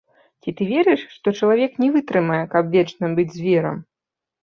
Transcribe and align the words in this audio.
Ці 0.43 0.53
ты 0.61 0.65
верыш, 0.71 1.03
што 1.17 1.27
чалавек 1.41 1.79
не 1.85 1.89
вытрымае, 1.99 2.43
каб 2.57 2.75
вечна 2.75 3.15
быць 3.17 3.31
зверам? 3.41 3.83